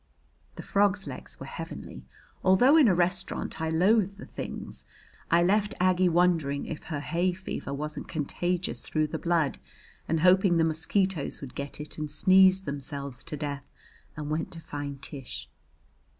The 0.55 0.63
frogs' 0.63 1.05
legs 1.05 1.39
were 1.39 1.45
heavenly, 1.45 2.07
although 2.43 2.75
in 2.75 2.87
a 2.87 2.95
restaurant 2.95 3.61
I 3.61 3.69
loathe 3.69 4.15
the 4.17 4.25
things. 4.25 4.83
I 5.29 5.43
left 5.43 5.75
Aggie 5.79 6.09
wondering 6.09 6.65
if 6.65 6.85
her 6.85 7.01
hay 7.01 7.33
fever 7.33 7.71
wasn't 7.71 8.07
contagious 8.07 8.81
through 8.81 9.05
the 9.05 9.19
blood 9.19 9.59
and 10.07 10.21
hoping 10.21 10.57
the 10.57 10.63
mosquitoes 10.63 11.39
would 11.39 11.53
get 11.53 11.79
it 11.79 11.99
and 11.99 12.09
sneeze 12.09 12.63
themselves 12.63 13.23
to 13.25 13.37
death, 13.37 13.71
and 14.17 14.31
went 14.31 14.49
to 14.53 14.59
find 14.59 14.99
Tish. 15.03 15.47